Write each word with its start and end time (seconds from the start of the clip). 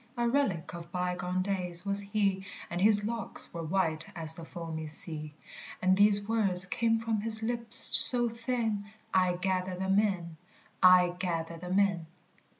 A 0.17 0.27
relic 0.27 0.73
of 0.73 0.91
bygone 0.91 1.43
days 1.43 1.85
was 1.85 1.99
he, 2.01 2.43
And 2.71 2.81
his 2.81 3.05
locks 3.05 3.53
were 3.53 3.61
white 3.61 4.07
as 4.15 4.33
the 4.33 4.43
foamy 4.43 4.87
sea; 4.87 5.35
And 5.79 5.95
these 5.95 6.27
words 6.27 6.65
came 6.65 6.97
from 6.97 7.21
his 7.21 7.43
lips 7.43 7.75
so 7.95 8.27
thin: 8.27 8.85
"I 9.13 9.33
gather 9.33 9.75
them 9.75 9.99
in: 9.99 10.37
I 10.81 11.13
gather 11.19 11.57
them 11.57 11.77
in. 11.77 12.07